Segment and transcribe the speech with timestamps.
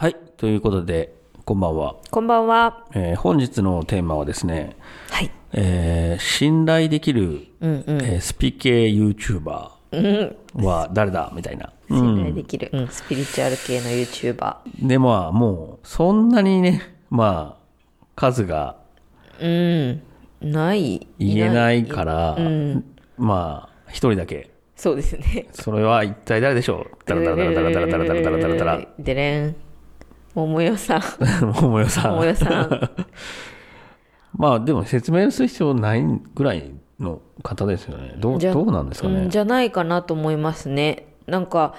[0.00, 0.16] はい。
[0.38, 1.14] ということで、
[1.44, 1.96] こんばんは。
[2.10, 2.86] こんばんは。
[2.94, 4.74] えー本日のテーマはですね、
[5.10, 5.30] はい。
[5.52, 8.02] えー信頼できる、うんうん。
[8.02, 10.64] えースピ系 YouTuber うん。
[10.64, 11.74] は誰だみたいな。
[11.90, 14.56] 信頼できる、うん、スピリチュアル系の YouTuber。
[14.80, 16.80] で、まあ、もう、そんなにね、
[17.10, 18.76] まあ、数が
[19.38, 20.02] うん。
[20.40, 21.06] ない。
[21.18, 22.84] 言えないから、うん。
[23.18, 24.48] まあ、一人だけ。
[24.76, 25.46] そうですね。
[25.52, 28.86] それは一体誰でしょうダラダラダラダラダラダラダラダラダラ。
[28.98, 29.56] でれん。
[30.34, 31.02] 桃代さん。
[31.40, 32.12] 桃代さん。
[32.12, 32.90] 桃代さん。
[34.36, 38.14] まあ、でも説明する必要ないぐらいの方ですよね。
[38.18, 39.22] どう、どうなんですかね。
[39.22, 41.06] うんじゃないかなと思いますね。
[41.26, 41.74] なんか、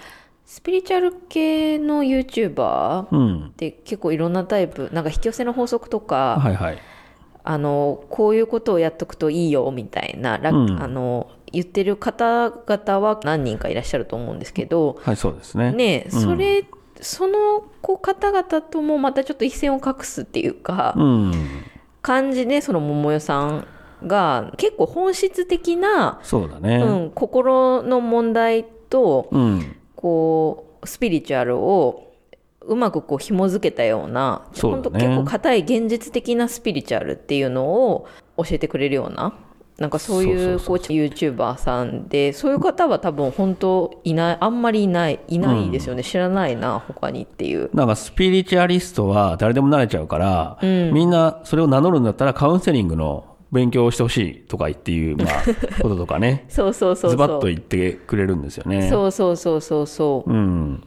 [0.45, 3.53] スピリチュアル系の YouTuber っうん。
[3.55, 6.77] て結構いろんなタイプ、なんか引き寄せの法則とか、はいはい。
[7.43, 15.71] あのこういうことをやっとくといいよみたいな、らうんあの言ってる方々は何人かいらっしゃると思うんですけど、はい、そうですね。
[15.71, 16.65] ねうんそれ、
[17.01, 21.33] そのこう方々ともまたちょっと一線を画すっていうか、うん。
[22.01, 23.67] 感じでその桃代さん
[24.07, 26.77] が結構本質的な、そうだね。
[26.77, 29.75] うん、心の問題とうん。
[29.95, 32.11] こうスピリチュアルを
[32.61, 39.33] うまくこう紐づけたようなそうだね本当結構硬い現実的なスピリチュアルっていうのを教えてくれるような
[39.81, 47.71] なんかそういうこう YouTuber さんでそういう方は多分本当いないあんまりいないいないですよね、知らないな他にっていう。
[47.73, 55.27] なんかスピリチュアリストは誰でもなれちゃうから、みんなそれを名乗るんだったらカウンセリングの勉強をしてほしいとか言っていう、まあ、
[55.81, 58.87] こととかね、そうそうそうズバッと言ってくれるんですよね。
[58.87, 60.31] そうそうそうそうそう。
[60.31, 60.83] ん。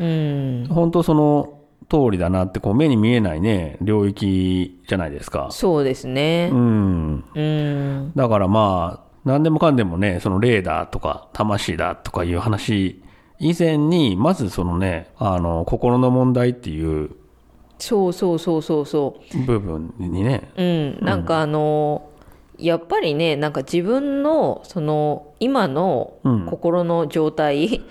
[0.00, 0.66] ううん。
[0.68, 1.55] 本当その
[1.88, 5.48] 通りだなって、こう目に見えないね、領域じゃないですか。
[5.50, 6.50] そうですね。
[6.52, 7.24] うん。
[7.34, 8.12] うん。
[8.14, 13.02] だからまあ、何でもかんでもね、その霊だとか、魂だとかいう話
[13.38, 17.10] 以前に、まずそのね、あの、心の問題っていう
[17.78, 19.38] そうそうそうそうそう。
[19.44, 22.10] 部分にね、うん、なんかあの、
[22.58, 26.46] やっぱりねなんか自分のその今のうん。
[26.46, 27.82] 心の状態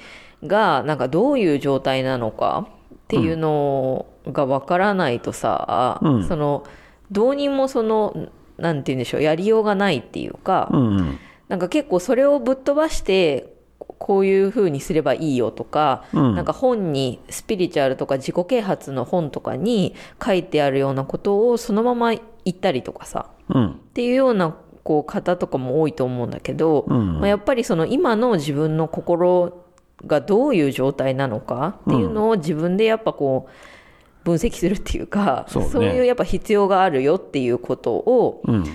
[0.44, 2.68] がなんかどういう状態なのか
[3.06, 6.64] っていうのがわからないとさ、うんその
[7.12, 11.20] どうにもそのなんて言うんでしょうやりようがないっていうか、うんうん。
[11.48, 13.54] なんか結構それをぶっ飛ばして
[14.00, 23.68] こういう風にすればいいよとか、うんなんか本にスピリチュアルとか自己啓発の本とかに書いてあるようなことをそのまま言ったりとかさうん。
[23.74, 29.65] っていうようなこう方とかも多いと思うんだけど、うんまあ、やっぱりその今の自分の心
[30.06, 38.66] がどういう状態なのかっていうのを自分でやっぱこう分析するっていうか、そうねいうやっぱ必要があるよっていうことをうん。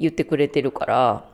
[0.00, 1.24] 言ってくれてるから。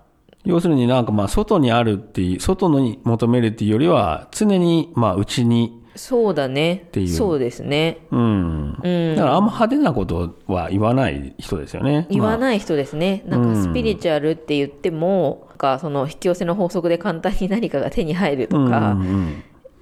[0.45, 6.87] 要するになんかまあ、外にあるっていう、外に求めるっていうよりは、常にまあ、内に、そうだね。
[6.93, 7.09] ていう。
[7.09, 7.99] そうですね。
[8.11, 8.73] うん。
[9.17, 12.07] だからあんま派手なことは言わない人ですよね。
[12.11, 12.39] 言わい。
[12.39, 19.01] ない人ですね、なんかスピリチュアルって言ってもなんかその引き寄せの法則で簡単に何かが手に入るとか、うん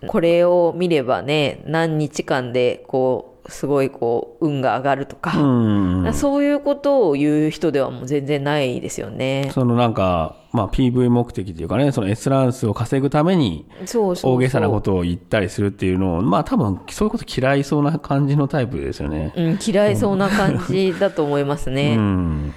[0.02, 0.08] うん。
[0.08, 6.04] これを見ればね何日間でこうすごいこう運が上がるとうか、ん。
[6.06, 9.50] うんそういうことを言う人ではもう全然ないですよね。
[9.52, 13.66] そのなんか、まあ、PV 目的っていうかね、その S ランスを稼ぐために、
[14.22, 19.32] 大げさなことを言ったりするっていうのを、まあ多分そういうこと嫌いそうな感じのタイプですよね。
[19.36, 21.96] うん、嫌いそうな感じだと思いますうね。
[21.96, 22.54] ん。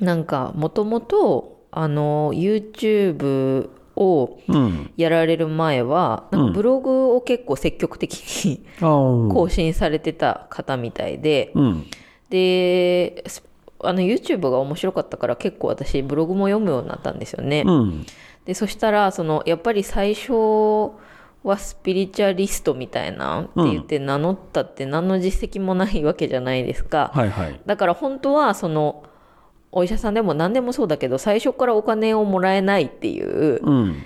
[0.00, 4.90] なんかもともとあの YouTube をうん。
[4.96, 11.86] やられる前はなんかブログを結構積極的に更新されてた方みたいでうん。
[12.30, 13.42] でス
[13.80, 17.62] あの YouTube が面白かったから結構私ブログも読むようになったんですよね。
[17.66, 18.06] うん。
[18.44, 20.32] でそしたらそのやっぱり最初
[21.44, 27.12] はスピリチュアリストみたいなって言って名乗ったって何の実績もないわけじゃないですか。
[27.14, 27.60] はいはい。
[27.66, 29.04] だから本当はその
[29.72, 34.02] お医者さんでも何でもそうだけど最初からお金をもらえないっていううん。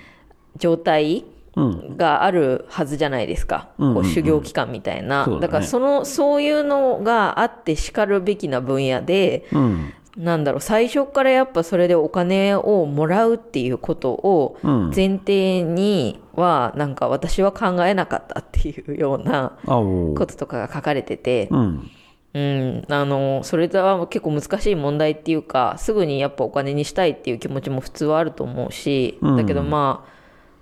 [0.57, 1.25] 状態
[1.55, 1.97] うん。
[1.97, 9.93] があるはずじゃないですか、うんうんうんこう修行期間みたいな、そうだねだからそのそういうのがあってしかるべきな分野でうん。
[10.15, 14.91] なんだろう最初からやっぱそれでお金をもらうっていうことをうん。
[14.95, 21.91] 前提にはなんか私は考えなかったっていうようなこととかが書かれてて、うん。
[22.33, 30.05] うん、あのそれは結構難しい問題っていうかすぐにやっぱお金にしたいっていう気持ちも普通はあると思うし、うんだけどま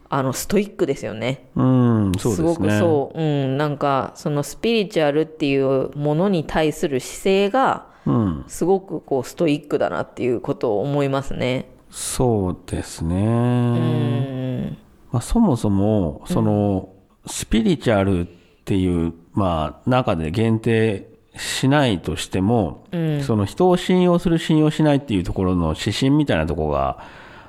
[0.10, 2.12] ああのストイックですよねうん。
[2.20, 2.48] そうですね。
[2.50, 8.44] ごくそう、うん、なんかそのスピリチュアルっていうものに対する姿勢がうん。
[8.48, 11.70] すごくこうストイックだなっていうことを思いますね。
[11.90, 13.16] そうですね。
[13.16, 14.78] うん
[15.12, 16.90] まあ、そもそも、その、
[17.28, 18.26] スピリチュアルっ
[18.66, 22.86] ていう、まあ、中で限定しないとしても、
[23.26, 27.04] その人を信用する信用しないっていうところの指針みたいなところが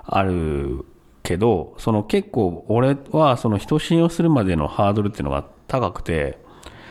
[0.05, 0.85] ある
[1.23, 6.39] けど、その結構俺はその人を信用するまでのハードルっていうのが高くて、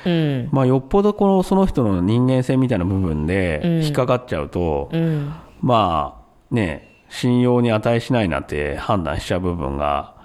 [0.05, 0.49] うん。
[0.51, 5.33] まあ、よっぽどこのその人の人間性みたいな部分で引っかかっちゃうと、うん。
[5.61, 10.15] まあね、信用に値しないなって判断しちゃう部分が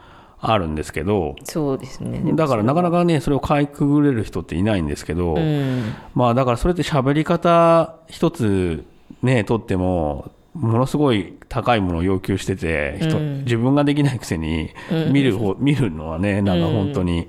[0.40, 2.32] あるんですけど、そうですね。
[2.34, 5.94] だからなかなかね、それをかいくぐれる人っていないんですけど、うん。
[6.14, 8.84] まあだからそれって喋り方一つ
[9.22, 14.70] ね、とっても、ものすごい高いものを要求してて、人自分ができないくせに
[15.10, 17.28] 見る方、見るのはね、なんか本当に、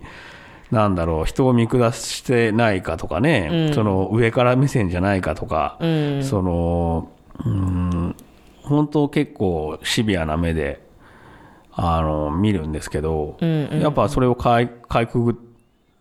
[0.71, 6.23] なんだろう、人を見下してないかとかね、その上から目線じゃないかとか、うん。
[6.23, 7.09] その、
[7.45, 8.15] うん、
[8.63, 10.86] 本当結構シビアな目で、
[11.79, 15.39] あの、見るんですけど、うんやっぱそれをかいかいくぐ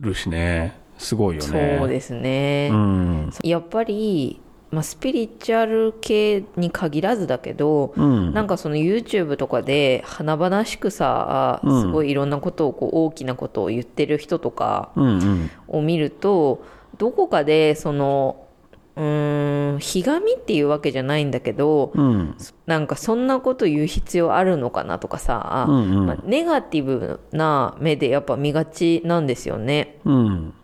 [0.00, 1.76] るしね、すごいよね。
[1.78, 3.30] そうですね、うん。
[3.44, 4.40] やっぱり、
[4.70, 8.32] まあ、スピリチュアル系に限らずだけど、うん。
[8.32, 15.50] なんかその YouTube とかで華々しくさすごいいろんなことをこう大きなことを言ってる人とかうんうん。
[15.68, 16.64] を見ると
[16.96, 18.45] どこかでその
[18.96, 22.36] うーんひがみっていうわけじゃないんだけどうん。
[22.66, 29.98] なんかそんなこと言う必要あるのかなとかさ、うんうんまあネガティブな目でやっぱ見がちなんですよね。
[30.04, 30.54] うん。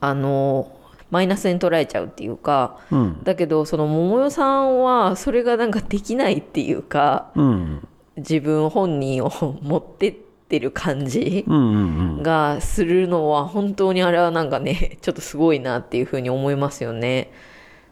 [0.00, 0.72] あの
[1.10, 3.22] マイナスに捉えちゃうっていうかうん。
[3.22, 7.88] だけどその桃代さんはそれがなんかできないっていうかうん。
[8.16, 10.14] 自分本人を持ってっ
[10.48, 17.30] てる感じがするのは本当にあれはなんかねちょっとすごいなっていうふうに思いますよね。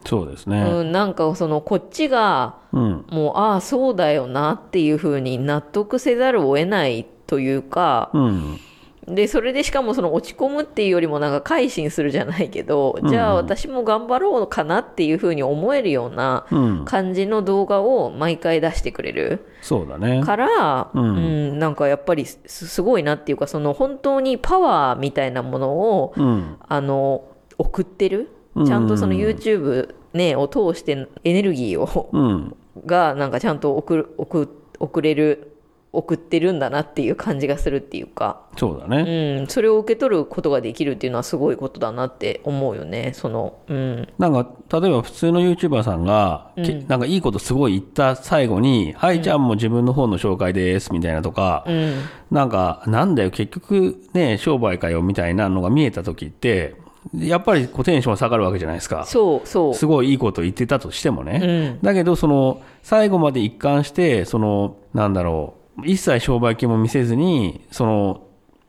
[0.06, 0.82] そうですうね。
[0.82, 3.04] ん、なんかそのこっちがうん。
[3.10, 8.58] もうああそうだよなっていうふうに納得せざるを得ないというかうん。
[9.06, 16.84] でそれでしかもその落ち込むっていうよりもなんか改心するじゃないけど、じゃあ私も頑張ろうかなっていうふうに思えるようなうん。
[16.86, 20.22] 感じの動画を毎回出してくれるそうだね。
[20.24, 21.16] から、ううん
[21.56, 26.56] んなんかやっぱりすすごいなっていうかその本当にパワーみたいなものをうん。
[26.66, 27.24] あの
[27.58, 28.26] 送ってるうん
[28.66, 32.56] ちゃんとその YouTube、ね、を通してエネルギーをうん。
[32.86, 34.48] がなんかちゃんと送る送
[34.80, 35.54] 送れる
[35.94, 39.38] 送ってるんだなっていう感じがするっていうか、そうだね。
[39.40, 43.12] うん、それを受け取ることができるっていうのはすごいことだなって思うよね。
[43.14, 51.94] その、うん、なんか、例えば普通の YouTuber さんが、けなんかいいことすごい言った最後に、はい、じゃあもう自分の方の紹介です、みたいなとか、うん、
[52.32, 56.74] なんか、なんだよ、結局ね、商売かよ、みたいなのが見えた時って、
[57.18, 59.04] やっぱりこうテンション下がるわけじゃないですか。
[59.04, 59.74] そうそう。
[59.74, 61.40] すごいいいこと言ってたとしてもね。
[61.42, 61.78] うん。
[61.82, 68.22] だけど、その、最後まで一貫して、その、なんだろう、一切商売系も見せずに、その、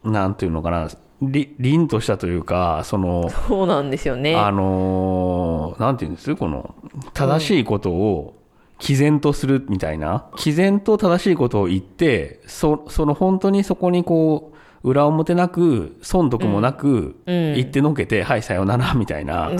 [0.03, 0.89] なんていうのかな、
[1.21, 4.35] り凛としたというか、その、そうなんですよね。
[4.35, 6.35] あのーなんていうんです？
[6.35, 6.75] この、
[7.13, 8.35] 正しいことを、
[8.77, 14.54] 毅然とするみたいな、毅然と正しいことを言って、そその本当にそこにこう、
[14.85, 19.51] 裏表なく、損得もなく、言ってのけて、はい、さようなら、みたいな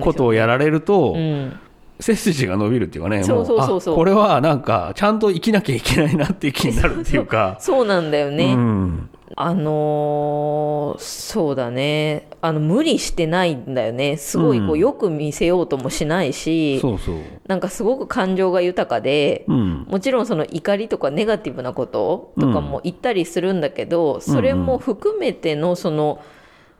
[0.00, 1.58] ことをやられると、うん。
[2.00, 3.94] 背筋が伸びるっていうかね、そうそうそうそう。
[3.94, 12.28] これはなんか、ちゃんと生きなきゃいけないなっていう気になるっていうか、そうなんだよね、うん、あのーそうだね。
[12.40, 14.16] あの無理してないんだよね。
[14.16, 14.78] すごいこううん。
[14.78, 17.16] よく見せようともしないし、そうそう。
[17.48, 26.22] なんかすごく感情が豊かで、うん、もちろんその怒りとかネガティブなこととかも言ったりするんだけど、それも含めてのその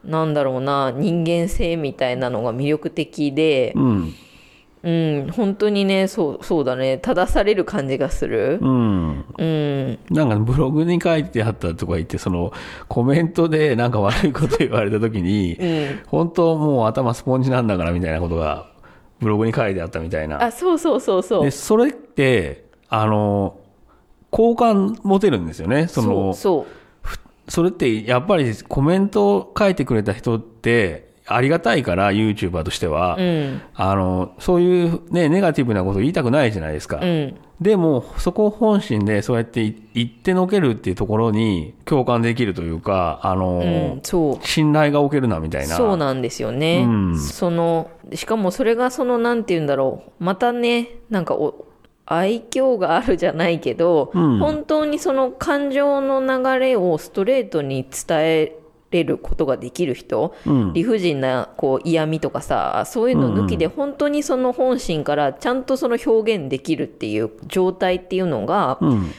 [0.04, 4.14] なんだろうな人間性みたいなのが魅力的で、うん、
[4.84, 4.90] う
[5.28, 8.58] ん、本当にねそうそうだね正される感じがする。
[8.60, 9.24] うん。
[9.38, 12.52] うん、なんかブログに書いてあったとか言って、その
[12.88, 18.70] コメントでなんか悪いこと言われたときに、うん、本当もう頭スポンジなんだからみたいなことが
[19.20, 20.42] ブログに書いてあったみたいな。
[20.42, 23.58] あそうそうそうそうで、それって、あの、
[24.30, 25.88] 好感持てるんですよね。
[25.88, 26.84] その、そう
[27.48, 33.16] それってやっぱりコメントを書いてくれた人ってありがたいから、YouTuber としては。
[33.16, 33.62] そううん。
[33.74, 36.98] あの、そういうね、ネガティブなこと言いたくないじゃないですか。
[37.02, 37.36] うん。
[37.60, 44.46] でも、そこを本心でそうやってい言ってのけるっていうところに共感できるというか、あの、うん、そう。
[44.46, 45.76] 信頼がおけるなみたいな。
[45.76, 47.18] そうなんですよね、うん。
[47.18, 50.24] そのしかもそれがそのなんて言うんだろう。
[50.24, 51.66] またねなんかお
[52.06, 54.38] 愛嬌があるじゃないけど、うん。
[54.40, 58.58] 本当にその感情の流れをストレートに伝え
[58.94, 60.72] れることができる人、うん。
[60.72, 69.10] 理不尽なこう嫌味とかさそういうの抜きで本当にその本心からちゃんとその表現できるっていう状態っていうのが、うん。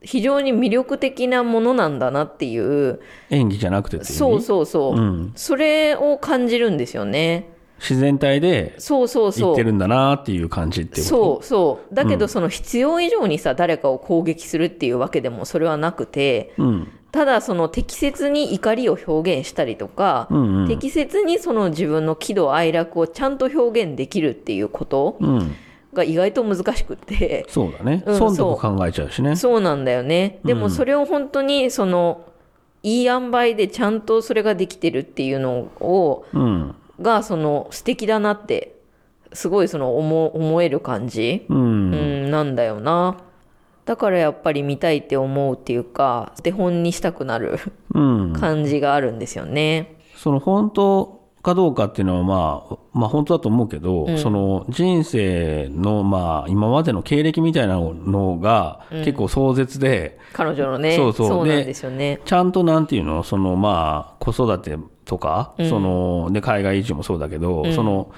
[0.00, 3.00] 非常に魅力的なものなんだなっていう。
[3.30, 5.32] 演技じゃなくてそうそうそう、うん。
[5.34, 7.50] それを感じるんですよね。
[7.80, 9.42] 自然体でそうそうそう。
[9.50, 11.94] 言ってるんだなっていう感じってそうそう。
[11.94, 20.68] だけどその必要以上にさ、誰かを攻撃するっていうわけでもそれはなくてとうんただその適切に怒りを表現したりとか、うんうん。
[20.68, 25.54] 適切にその自分の喜怒哀楽をちゃんと表現できるっていうことうん。
[25.94, 29.36] が意外と難しくって、そうだね、うん損得考えちゃうしね。
[29.36, 29.60] そう。
[29.60, 30.38] なんだよね。
[30.44, 32.26] でもそれを本当にその
[32.82, 36.74] いい塩梅でちゃんとそれができてるっていうのをうん。
[37.00, 38.74] がその素敵だなって
[39.32, 41.90] すごいその思思える感じ、ううん
[42.26, 43.18] ん、なんだよな
[43.88, 47.58] だからやっぱり見たいって思うっていうか手本にしたくなる
[47.94, 48.32] うん。
[48.34, 49.96] 感じがあるんですよね。
[50.14, 61.46] その本当かどうかっていうのはまあ、まあ本当だと思うけど、その人生のまあ今までの経歴みたいなのが結構壮絶で、彼女のねそうそう。
[61.46, 62.20] なんでですよね。
[62.26, 64.76] ちゃんとなんていうの、そのまあ子育て
[65.06, 68.10] とか、そので海外移住もそうだけど、その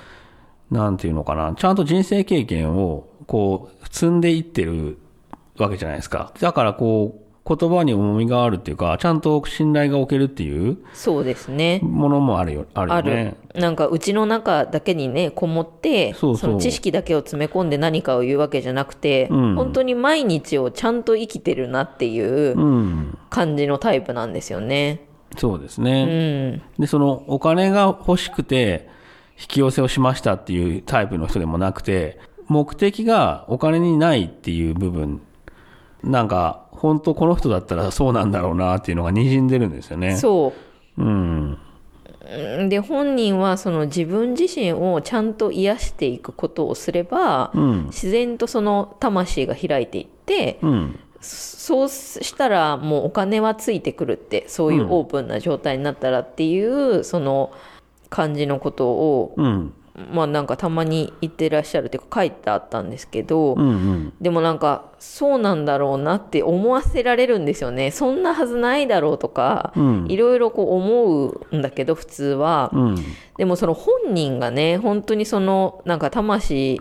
[0.73, 4.99] なんていうのかな、ちゃんと人生経験をこう積んでいってる
[5.63, 6.33] わけじゃないですか。
[6.41, 11.81] だからこう言葉に重みがあるっていうか、ちゃんと信頼がおけるっていうそうですね。
[11.83, 13.37] ものもあるよ、あるよね。
[13.55, 23.19] なんかうちの中だけにねこもってそうそうの知識だけを詰め込んで何かを言うわけじゃなくて、うん本当に毎日をちゃんと生きてるなっていううん。
[23.31, 25.07] 感じのタイプなんですよね。
[25.37, 26.51] そうですうね。
[26.51, 28.89] ん、で、そのお金が欲しくて
[29.41, 35.23] 引き寄せをしましたっていうタイプの人でもなくて、目的がお金にないっていう部分、
[36.03, 40.17] なんか、本当この人だったらそうなんだろうなっていうのが滲んでるんですよね。
[40.17, 40.55] そ
[40.97, 41.59] ううん。
[42.59, 47.85] うんで本人はその自分自身をちゃんと癒していくことをすれば、うん。
[47.87, 50.99] 自然とその魂が開いていってうん。
[51.21, 57.53] そうしたらもうお金はついてくるってそういうオープンな状態になったらっていう、その
[58.09, 59.75] 感じのことをうん。
[59.95, 63.61] まあなんかたまに言ってらっしゃるっていうか書いてあったんですけど、うん。
[63.61, 64.13] うん。
[64.21, 72.97] でもなんかそうなんだろうなって思わせられるんですよねそんなはずないだろうとか、うんいろいろこう思うんだけど普通は、うん。
[73.37, 76.81] でもその本人がね本当にそのなんか魂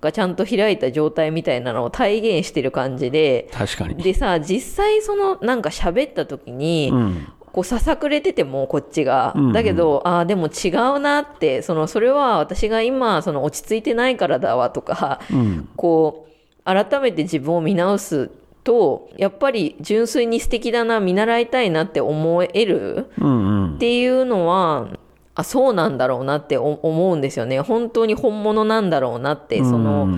[0.00, 3.96] がちゃんと開いた状態みたいなのを体現してる感じで確かに。
[3.96, 7.28] でさ実際そのなんか喋った時に、うん。
[7.54, 15.68] こうささくれててもこっちが、うんうんだけどああでも違うなってそのそれは私が今その落ち着いてないからだわとかうん。
[15.76, 18.30] こう改めて自分を見直す
[18.64, 23.26] とやっぱり純粋に素敵だな見習いたいなって思えるうん。
[23.26, 23.78] うんっ。
[23.78, 24.88] ていうのは
[25.36, 30.08] あそうなんだろうなってお思うんですよね本当に本物なんだろうなってその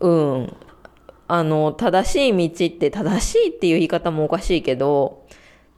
[0.00, 0.56] うんうん
[1.26, 5.23] あの正しい道って正しいっていう言い方もおかしいけど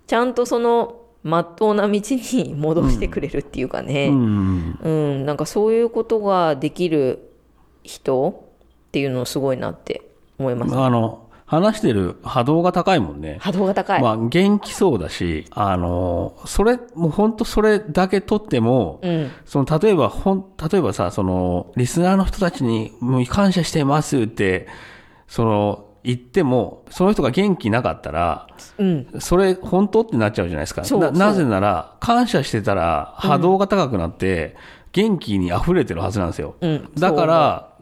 [0.06, 4.78] ちゃんとそのまっとうな道に戻してくれるっていうかうね、ん。
[4.82, 5.26] うん。
[5.26, 7.32] なんかそういうことができる
[7.82, 8.44] 人
[8.88, 10.02] っていうのすごいなって
[10.38, 13.38] 思います、あの、話してる波動が高いもんね。
[13.40, 19.30] 波動が高い、まあ、元気そうだし、あの、それ、もう本当それだけ取っても、うん。
[19.44, 24.68] その、例えば、ほん、例えばさ、その、リスナーの人たちに、もう感謝してますって、
[25.28, 28.46] その、言っても、その人が元気なかったら、
[28.78, 29.06] うん。
[29.18, 30.82] それ、本当ってなっちゃうじゃないですか。
[30.98, 34.54] ななぜなら、感謝してたら、波動が高くなって、
[34.92, 36.54] 元気に溢れてるはずなんですよ。
[36.60, 36.88] うん。
[36.96, 37.72] だから、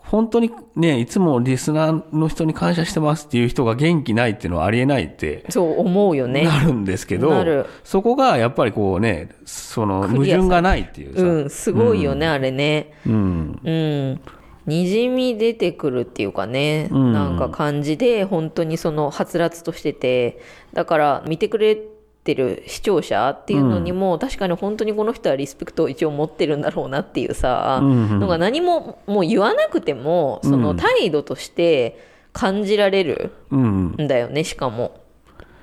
[0.00, 6.44] 本当にね、いつもリスナーの人に感謝してますっていう人が元気ないっていうのはありえないってそう思うよね。
[6.44, 12.92] なるんですけど、そこがやっぱりこうね、その矛盾がないっていうさ、うんすごいよね、あれね。
[13.06, 14.20] うん、うん
[14.66, 20.40] にじみ出てくるっていうかね、うんなんか感じで本当にそのはつらつとしてて
[20.72, 21.76] だから見てくれ
[22.24, 31.98] てる視聴者っていうのにも、確かに本当にこの人はリスペクトを一応持ってるんだろうなっていうさ、うんうんのが何ももう言わなくてもその態度として
[32.32, 33.86] 感じられるうん。
[34.00, 35.00] んだよねしかも。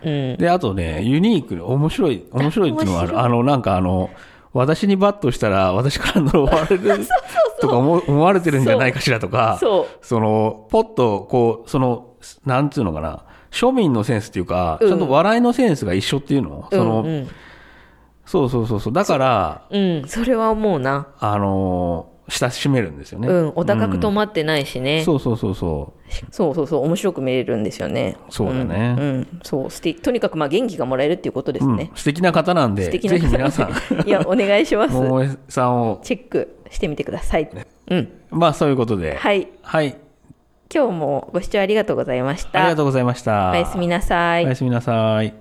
[0.04, 3.20] うん、で、あとね、ユニークに面白い、面白いっていうのがある。
[3.20, 4.10] あの、なんかあの、
[4.54, 7.08] 私にバットしたら私から呪われる
[7.62, 9.60] とか思思われてるんじゃないかしらとか、
[10.02, 12.08] その、ポッと、こう、その、
[12.46, 14.90] なんつうのかな、庶民のセンスっていうか、うん。
[14.90, 17.28] ちゃんと笑いのセンスが一緒っていうの、その、うんうん。
[18.26, 18.94] そうそうそうそう。
[18.94, 21.08] だから、うん、それは思うな。
[21.20, 23.28] あのー親しめるんですよね。
[23.28, 25.04] うん、お高く止まってないしね。
[25.04, 25.94] そうそうそうそ
[26.32, 28.18] そうそうそう、面白く見れるんですよね。
[28.30, 31.70] そうだねうん、うんそう、すてとにかくまあ元気がもらえるっていうことですう。
[31.70, 31.92] うんね。
[31.96, 33.74] 素敵な方なんで、素敵なぜひ皆さん、ん。
[34.08, 34.94] いや、お願いします。
[34.94, 37.50] 桃江さんを、チェックしてみてください。
[37.90, 38.10] うん。
[38.30, 39.48] まあそういうことで、はい。
[39.62, 39.96] はい。
[40.74, 42.60] 今日もご視聴ありがとうございました。
[42.62, 43.52] ありがとうございました。
[43.52, 44.46] おやすみなさい。
[44.46, 45.34] おやすみなさい。